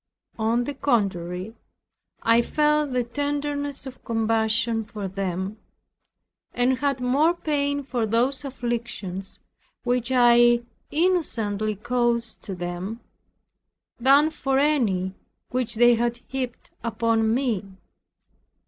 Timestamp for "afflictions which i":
8.43-10.63